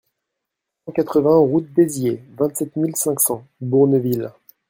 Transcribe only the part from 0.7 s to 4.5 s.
cent quatre-vingts route d'Aizier, vingt-sept mille cinq cents Bourneville